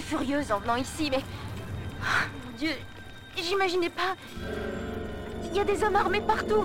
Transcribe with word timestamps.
Furieuse 0.00 0.52
en 0.52 0.58
venant 0.58 0.76
ici, 0.76 1.08
mais... 1.10 1.22
Oh, 2.00 2.26
mon 2.44 2.56
Dieu, 2.58 2.72
j'imaginais 3.36 3.90
pas... 3.90 4.14
Il 5.50 5.56
y 5.56 5.60
a 5.60 5.64
des 5.64 5.82
hommes 5.82 5.96
armés 5.96 6.20
partout. 6.20 6.64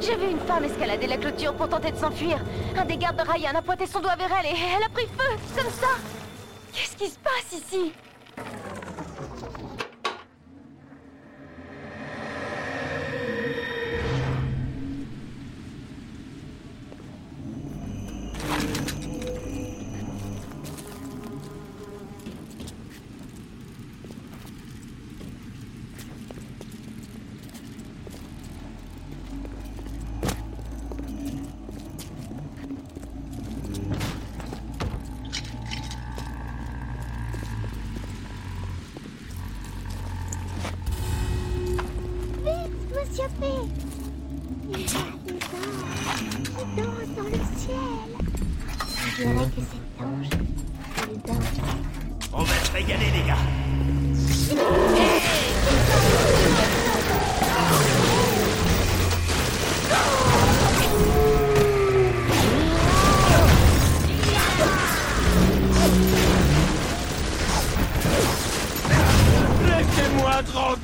Vu 0.00 0.30
une 0.30 0.40
femme 0.40 0.64
escalader 0.64 1.06
la 1.06 1.16
clôture 1.16 1.54
pour 1.54 1.68
tenter 1.68 1.90
de 1.90 1.96
s'enfuir. 1.96 2.38
Un 2.76 2.84
des 2.84 2.96
gardes 2.96 3.16
de 3.16 3.22
Ryan 3.22 3.54
a 3.54 3.62
pointé 3.62 3.86
son 3.86 4.00
doigt 4.00 4.16
vers 4.16 4.30
elle 4.40 4.46
et 4.46 4.58
elle 4.76 4.82
a 4.82 4.88
pris 4.88 5.06
feu, 5.06 5.36
comme 5.56 5.72
ça. 5.72 5.88
Qu'est-ce 6.72 6.96
qui 6.96 7.08
se 7.08 7.18
passe 7.18 7.52
ici? 7.52 7.92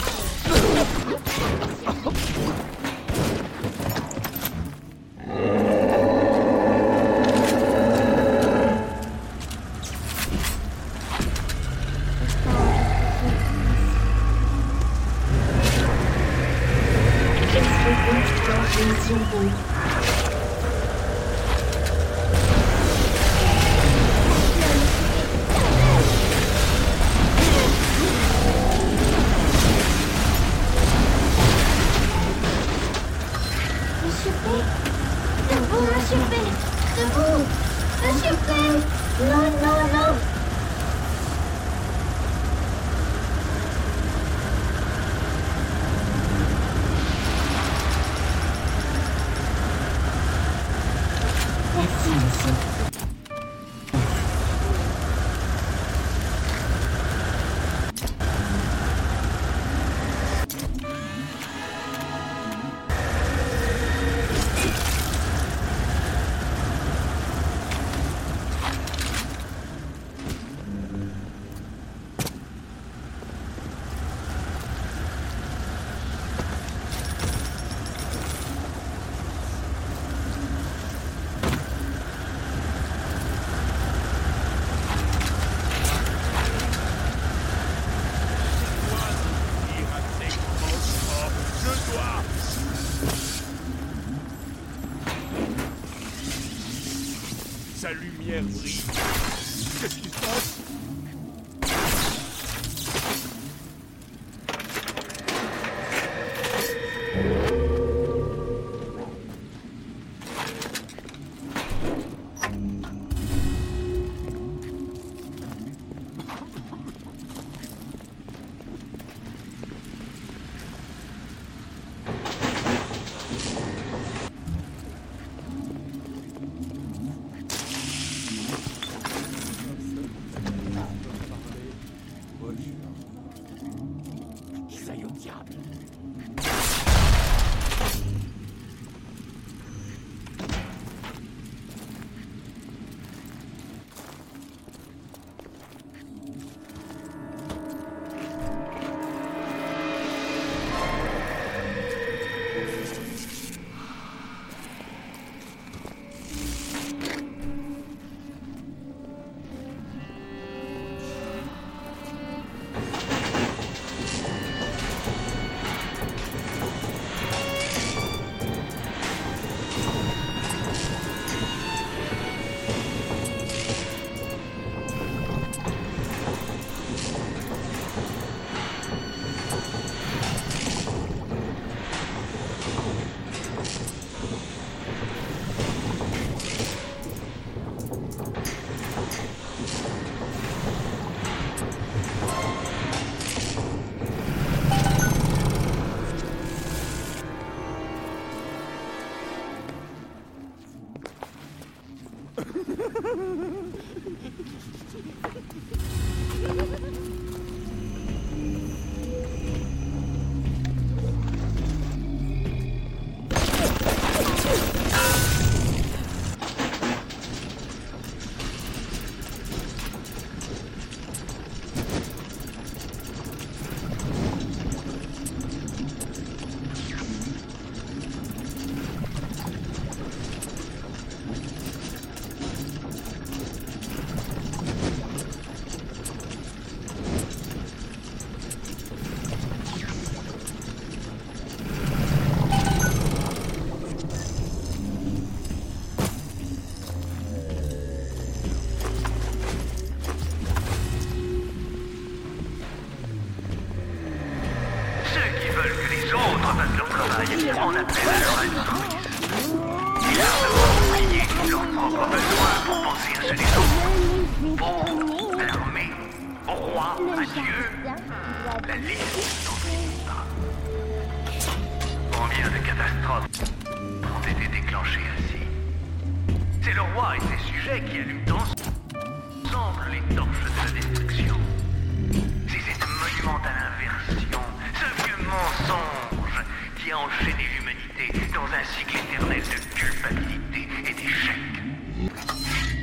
enchaîné 286.94 287.46
l'humanité 287.56 288.28
dans 288.34 288.46
un 288.46 288.64
cycle 288.78 288.98
éternel 288.98 289.42
de 289.42 289.76
culpabilité 289.76 290.68
et 290.88 290.94
d'échec. 290.94 292.83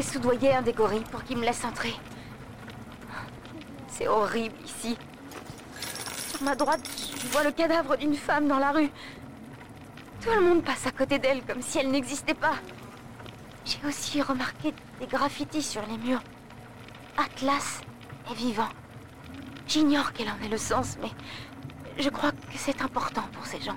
J'ai 0.00 0.06
soudoyé 0.06 0.54
un 0.54 0.62
des 0.62 0.72
gorilles 0.72 1.04
pour 1.10 1.22
qu'il 1.24 1.36
me 1.36 1.44
laisse 1.44 1.62
entrer. 1.62 1.92
C'est 3.86 4.08
horrible 4.08 4.56
ici. 4.64 4.96
Sur 6.30 6.42
ma 6.42 6.54
droite, 6.54 6.80
je 7.22 7.26
vois 7.26 7.44
le 7.44 7.50
cadavre 7.50 7.98
d'une 7.98 8.14
femme 8.14 8.48
dans 8.48 8.58
la 8.58 8.72
rue. 8.72 8.88
Tout 10.22 10.30
le 10.30 10.40
monde 10.40 10.64
passe 10.64 10.86
à 10.86 10.90
côté 10.90 11.18
d'elle 11.18 11.42
comme 11.42 11.60
si 11.60 11.80
elle 11.80 11.90
n'existait 11.90 12.32
pas. 12.32 12.54
J'ai 13.66 13.86
aussi 13.86 14.22
remarqué 14.22 14.72
des 15.00 15.06
graffitis 15.06 15.62
sur 15.62 15.82
les 15.82 15.98
murs. 15.98 16.22
Atlas 17.18 17.82
est 18.30 18.34
vivant. 18.34 18.70
J'ignore 19.66 20.14
quel 20.14 20.30
en 20.30 20.42
est 20.42 20.48
le 20.48 20.56
sens, 20.56 20.96
mais 21.02 21.10
je 21.98 22.08
crois 22.08 22.32
que 22.32 22.56
c'est 22.56 22.80
important 22.80 23.24
pour 23.34 23.44
ces 23.44 23.60
gens. 23.60 23.76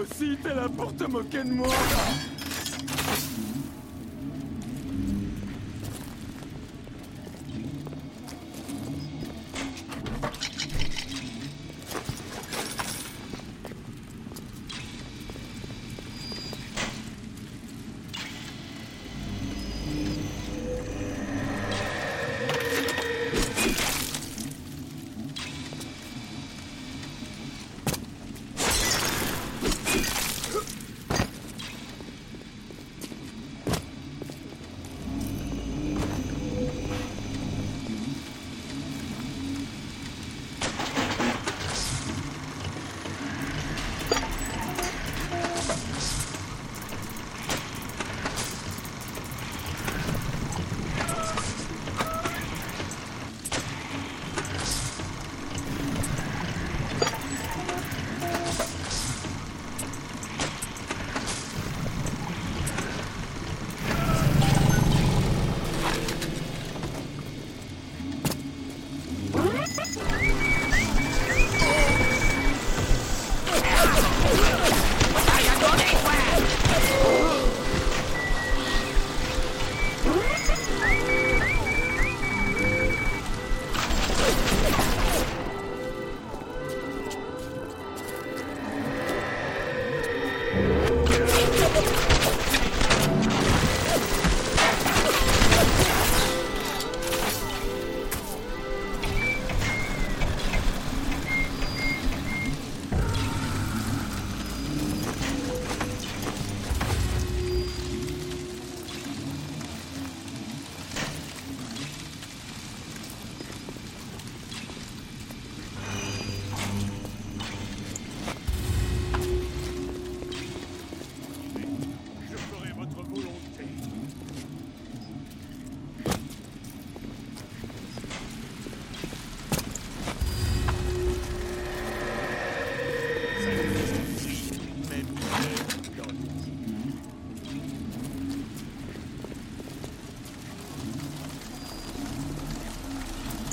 aussi, 0.00 0.36
t'es 0.42 0.54
là 0.54 0.68
pour 0.76 0.94
te 0.94 1.04
moquer 1.04 1.42
de 1.44 1.52
moi 1.52 1.68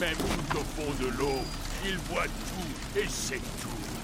même 0.04 0.18
tout 0.18 0.58
au 0.58 0.64
fond 0.64 0.92
de 1.02 1.08
l'eau, 1.18 1.40
il 1.86 1.98
voit 2.10 2.26
tout 2.26 3.00
et 3.00 3.08
sait 3.08 3.40
tout. 3.62 4.03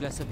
glace 0.00 0.24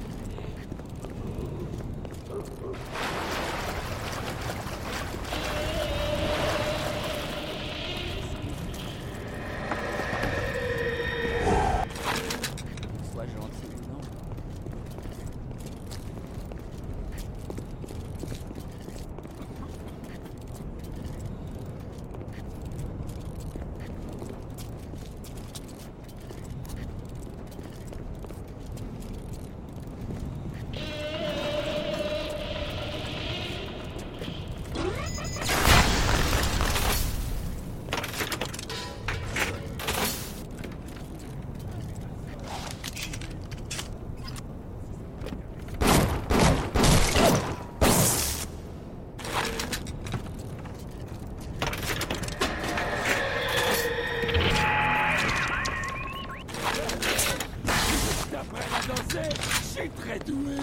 sais, 59.63 59.91
très 59.97 60.19
doué. 60.21 60.57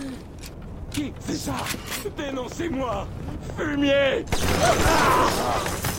Qui 0.91 1.13
C'est 1.19 1.35
ça? 1.35 1.55
Dénoncez-moi 2.17 3.07
Fumier! 3.57 4.25
Ah! 4.63 5.94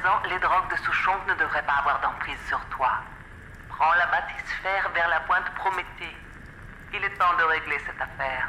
Présent, 0.00 0.20
les 0.28 0.38
drogues 0.38 0.70
de 0.70 0.76
Souchon 0.76 1.12
ne 1.28 1.34
devraient 1.34 1.64
pas 1.66 1.74
avoir 1.74 2.00
d'emprise 2.00 2.38
sur 2.48 2.60
toi. 2.66 2.90
Prends 3.68 3.92
la 3.94 4.06
bathysphère 4.06 4.90
vers 4.94 5.08
la 5.08 5.20
pointe 5.20 5.44
Prométhée. 5.56 6.16
Il 6.92 7.04
est 7.04 7.18
temps 7.18 7.36
de 7.38 7.44
régler 7.44 7.76
cette 7.86 8.00
affaire. 8.00 8.48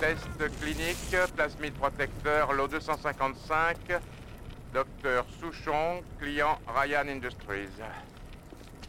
Test 0.00 0.60
clinique, 0.60 1.16
plasmide 1.36 1.74
protecteur, 1.74 2.52
lot 2.52 2.68
255, 2.68 3.76
docteur 5.02 5.24
Souchon, 5.40 6.02
client 6.18 6.58
Ryan 6.66 7.08
Industries. 7.08 7.68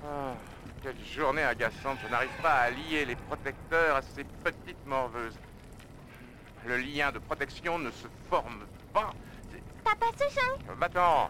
Ah, 0.04 0.34
quelle 0.82 0.96
journée 1.06 1.44
agaçante, 1.44 2.00
je 2.04 2.10
n'arrive 2.10 2.30
pas 2.42 2.54
à 2.54 2.70
lier 2.72 3.06
les 3.06 3.16
protecteurs 3.16 3.98
à 3.98 4.02
ces 4.02 4.24
petites 4.24 4.86
morveuses. 4.88 5.38
Le 6.66 6.78
lien 6.78 7.12
de 7.12 7.20
protection 7.20 7.78
ne 7.78 7.92
se 7.92 8.08
forme 8.30 8.66
pas. 8.94 9.12
Papa 9.84 10.08
Souchon? 10.18 10.60
Euh, 10.70 10.74
Va-t'en 10.80 11.30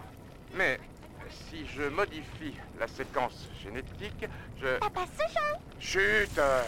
Mais 0.54 0.80
si 1.30 1.66
je 1.68 1.84
modifie 1.84 2.56
la 2.80 2.88
séquence 2.88 3.50
génétique, 3.62 4.26
je... 4.62 4.78
Papa 4.80 5.02
Souchon? 5.18 5.60
Chut 5.80 6.38
euh, 6.38 6.64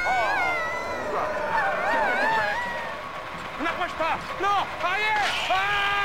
N'approche 3.61 3.93
pas. 3.97 4.17
Non. 4.41 4.65
Arrière. 4.83 5.23
Il 5.49 6.02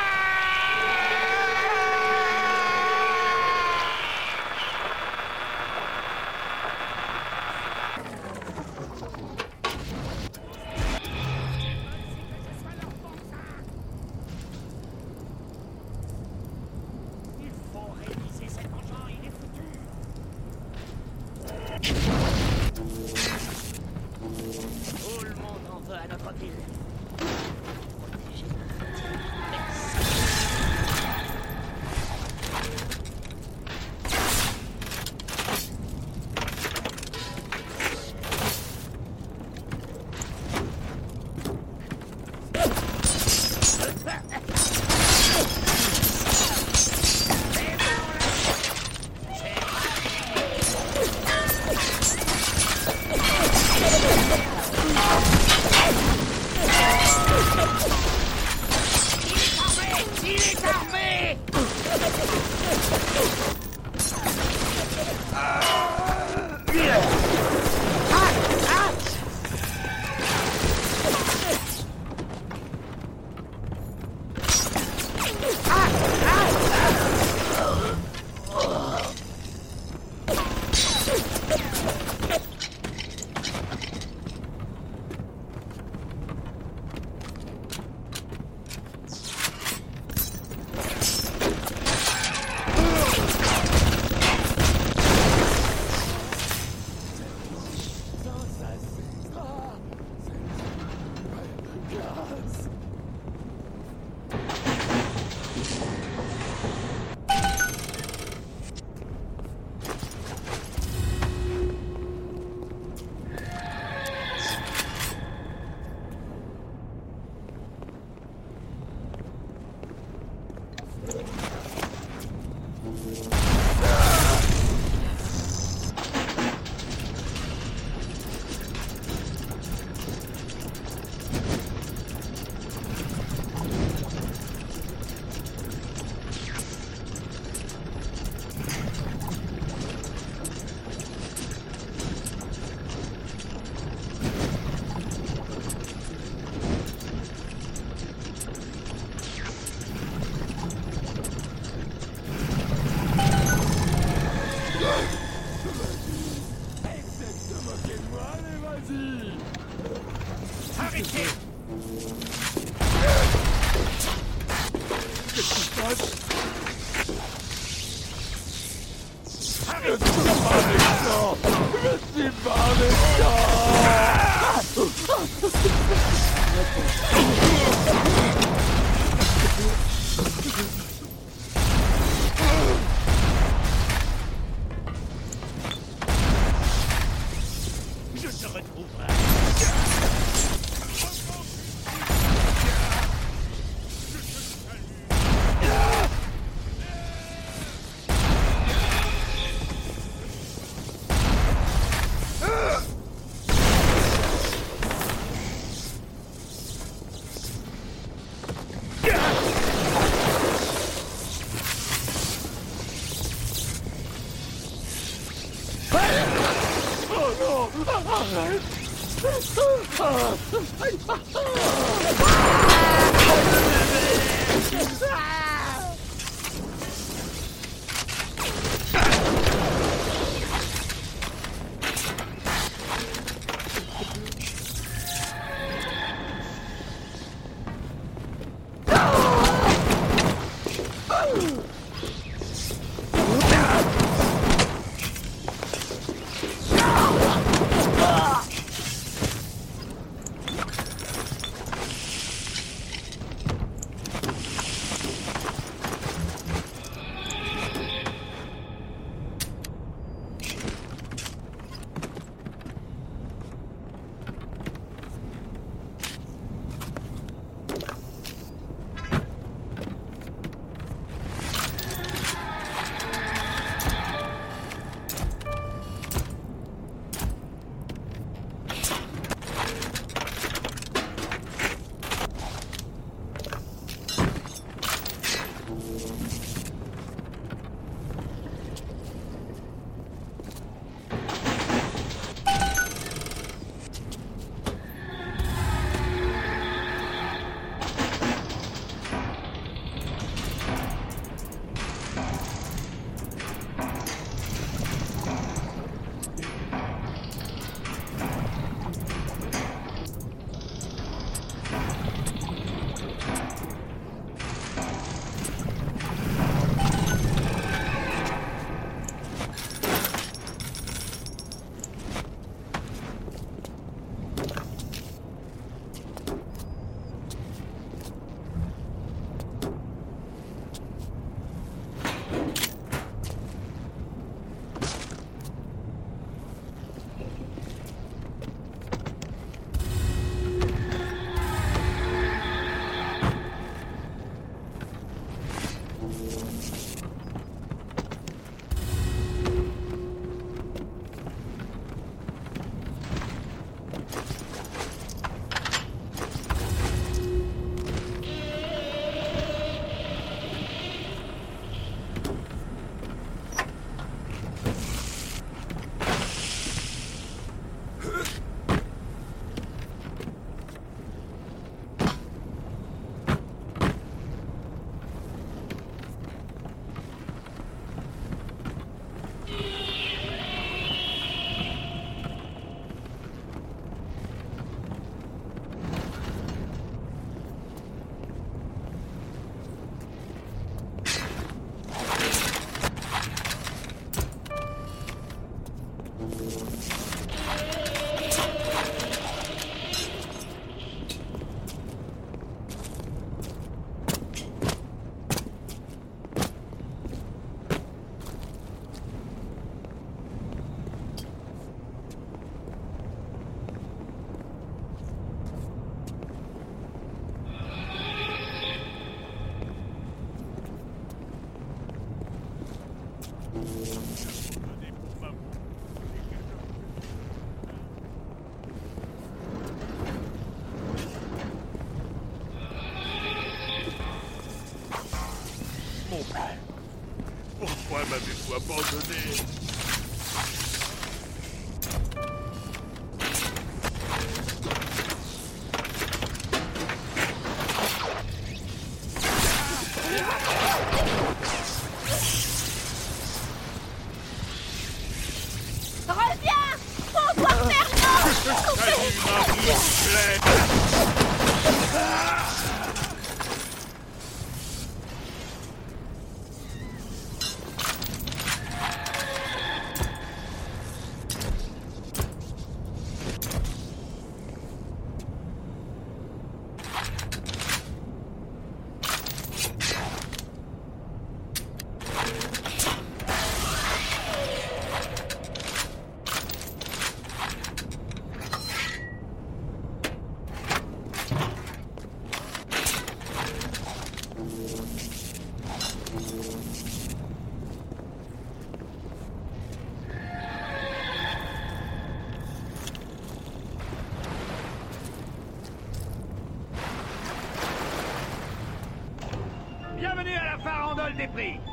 me. 511.38 511.68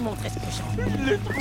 Montrer 0.00 0.28
ce 0.28 0.34
que 0.34 0.50
j'en 0.50 1.35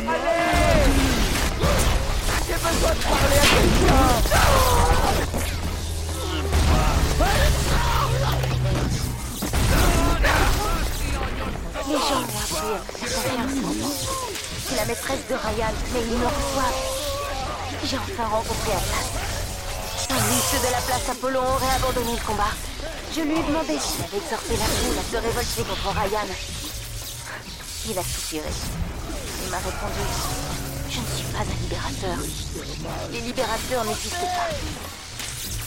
Les 0.00 0.06
gens 0.06 0.12
m'ont 12.20 12.38
appris 12.38 12.72
à 12.72 12.80
faire 12.80 13.12
confiance 13.12 13.52
en 13.62 13.74
moi. 13.74 13.90
C'est 14.66 14.76
la 14.76 14.84
maîtresse 14.86 15.26
de 15.28 15.34
Ryan, 15.34 15.74
mais 15.92 16.00
ils 16.00 16.16
me 16.16 16.24
reçoivent. 16.24 16.80
J'ai 17.84 17.98
enfin 17.98 18.24
rencontré 18.24 18.72
Atlas. 18.72 19.08
Lui, 20.08 20.40
ceux 20.50 20.66
de 20.66 20.72
la 20.72 20.80
place 20.80 21.08
Apollon 21.10 21.40
auraient 21.40 21.74
abandonné 21.76 22.12
le 22.12 22.26
combat. 22.26 22.54
Je 23.14 23.20
lui 23.20 23.34
ai 23.34 23.42
demandé 23.42 23.78
s'il 23.78 24.02
avait 24.04 24.16
exhorté 24.16 24.56
la 24.56 24.64
foule 24.64 24.98
à 24.98 25.02
se 25.10 25.16
révolter 25.16 25.62
contre 25.62 25.88
Ryan. 25.94 26.28
Il 27.90 27.98
a 27.98 28.02
soupiré. 28.02 28.50
M'a 29.50 29.56
répondu 29.56 30.00
Je 30.88 31.00
ne 31.00 31.06
suis 31.06 31.26
pas 31.32 31.40
un 31.40 31.62
libérateur. 31.62 32.18
Les 33.10 33.20
libérateurs 33.20 33.84
n'existent 33.84 34.18
pas. 34.20 34.48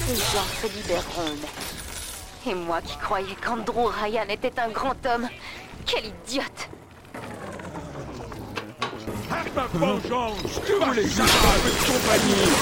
Ces 0.07 0.15
gens 0.15 0.47
se 0.61 0.67
libéreront. 0.77 1.35
Et 2.47 2.55
moi 2.55 2.81
qui 2.81 2.95
croyais 2.97 3.35
qu'Andrew 3.35 3.87
Ryan 3.87 4.25
était 4.29 4.57
un 4.59 4.69
grand 4.69 5.05
homme, 5.05 5.27
quel 5.85 6.05
idiote 6.05 6.69
Ma 9.55 9.67
vengeance 9.73 10.61
Tous 10.65 10.91
les 10.93 11.03
de 11.03 11.19
compagnie 11.85 12.53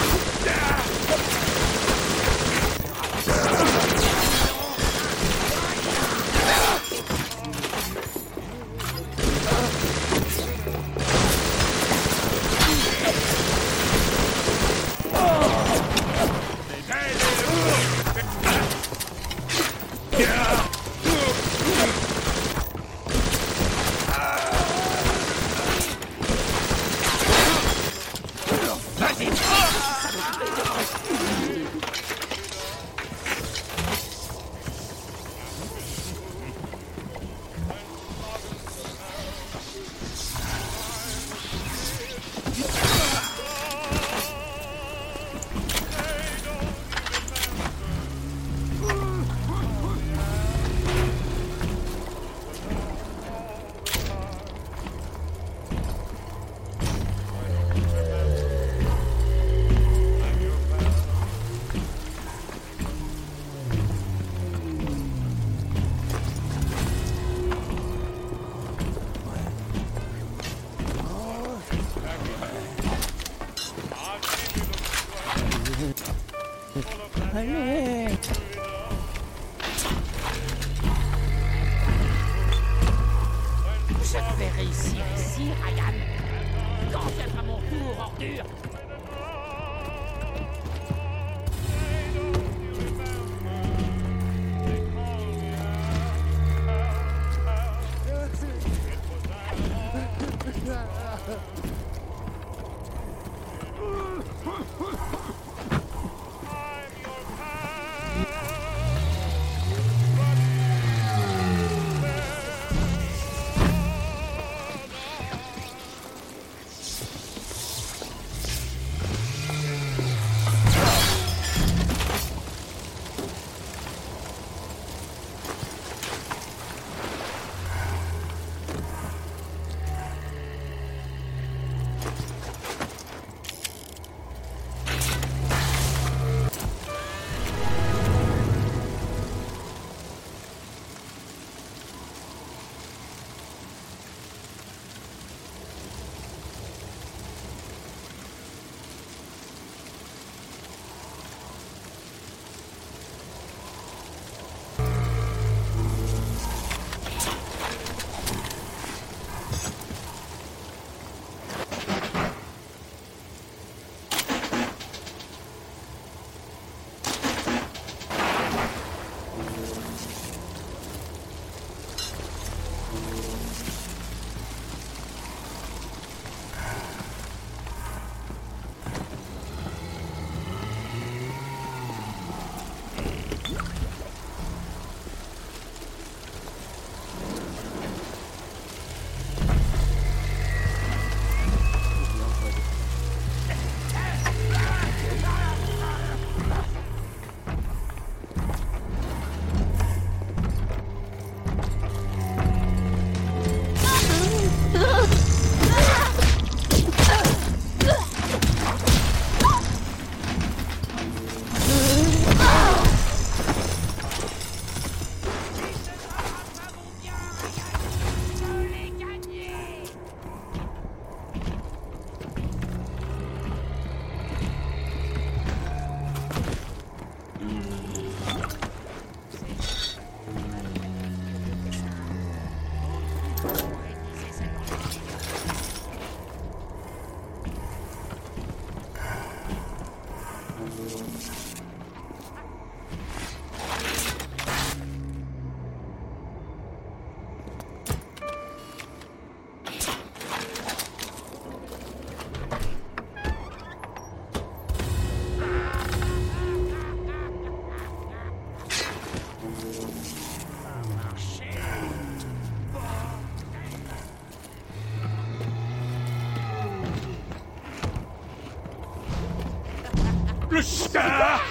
Ne 270.93 271.50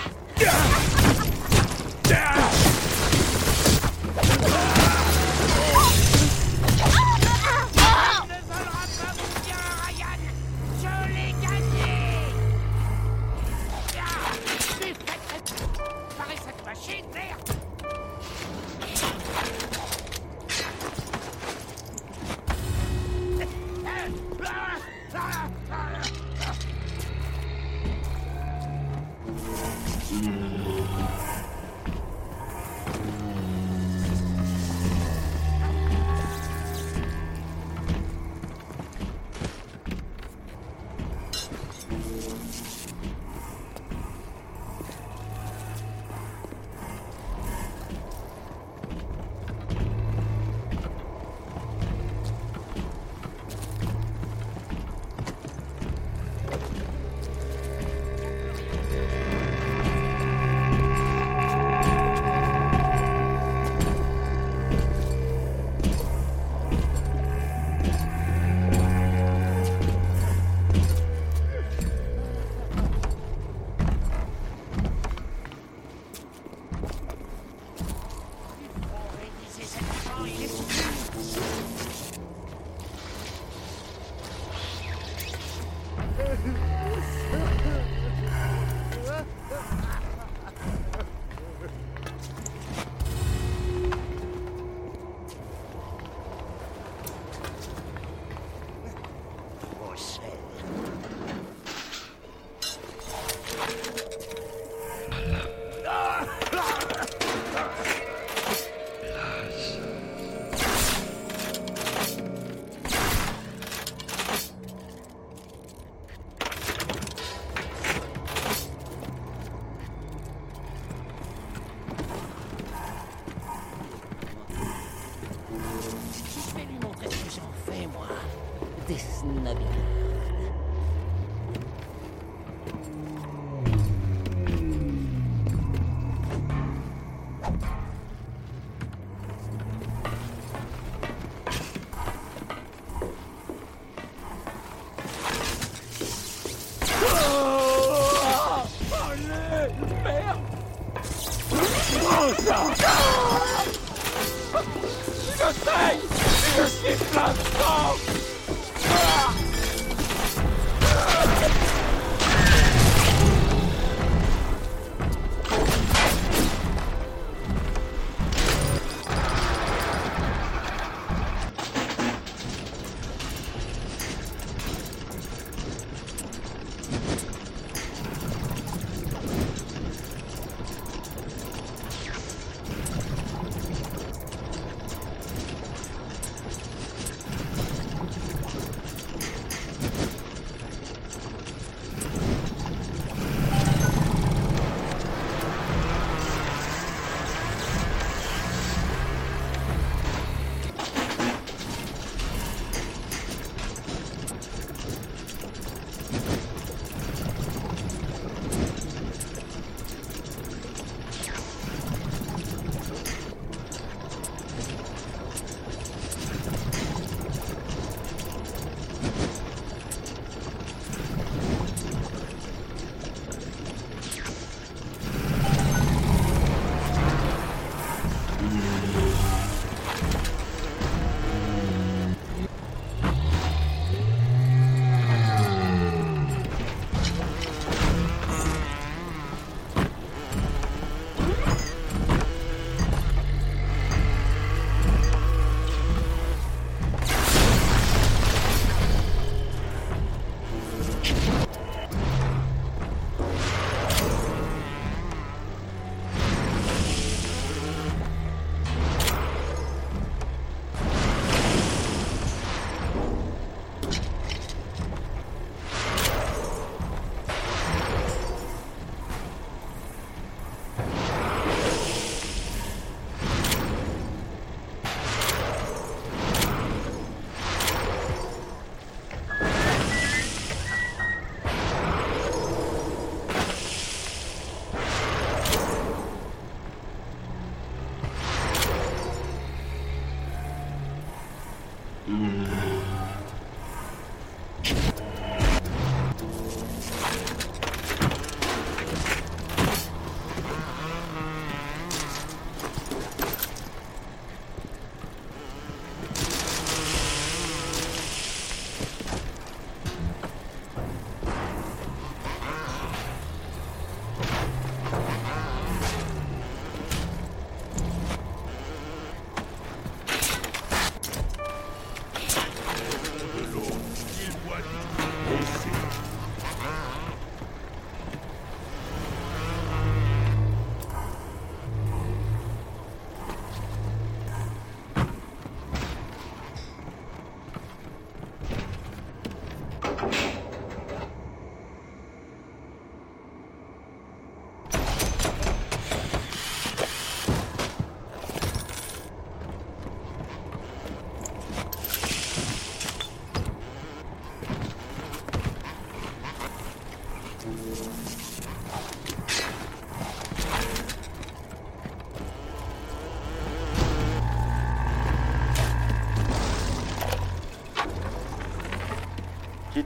Mm. 292.08 292.49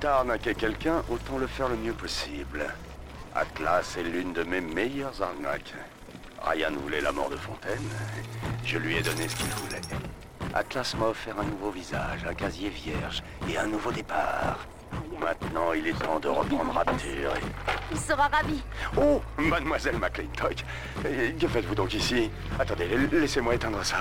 Quitte 0.05 0.11
à 0.11 0.17
arnaquer 0.17 0.55
quelqu'un, 0.55 1.03
autant 1.09 1.39
le 1.39 1.47
faire 1.47 1.71
le 1.71 1.77
mieux 1.77 1.95
possible. 1.95 2.67
Atlas 3.35 3.97
est 3.97 4.03
l'une 4.03 4.35
de 4.35 4.43
mes 4.43 4.61
meilleures 4.61 5.23
arnaques. 5.23 5.73
Ryan 6.43 6.73
voulait 6.77 7.01
la 7.01 7.11
mort 7.11 7.31
de 7.31 7.37
Fontaine. 7.37 7.89
Je 8.67 8.77
lui 8.77 8.97
ai 8.99 9.03
donné 9.03 9.27
ce 9.27 9.35
qu'il 9.35 9.47
voulait. 9.47 9.81
Atlas 10.53 10.95
m'a 10.99 11.07
offert 11.07 11.41
un 11.41 11.45
nouveau 11.45 11.71
visage, 11.71 12.23
un 12.29 12.35
casier 12.35 12.69
vierge 12.69 13.23
et 13.49 13.57
un 13.57 13.67
nouveau 13.67 13.93
départ. 13.93 14.67
Maintenant, 15.19 15.73
il 15.73 15.87
est 15.87 15.99
temps 15.99 16.21
de 16.21 16.29
reprendre 16.29 16.75
Rapture 16.75 17.35
et... 17.37 17.91
Il 17.91 17.99
sera 17.99 18.29
ravi. 18.29 18.63
Oh, 18.99 19.23
mademoiselle 19.39 19.97
McClintock. 19.99 20.65
Que 21.03 21.49
faites-vous 21.49 21.75
donc 21.77 21.95
ici? 21.95 22.31
Attendez, 22.59 22.89
laissez-moi 23.11 23.55
éteindre 23.55 23.83
ça. 23.83 24.01